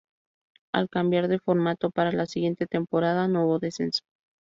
[0.73, 4.01] Al cambiar de formato para la siguiente temporada no hubo descenso.